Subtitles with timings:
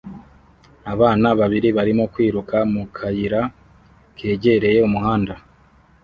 [0.93, 3.41] Abana babiri barimo kwiruka mu kayira
[4.17, 5.33] kegereye umuhanda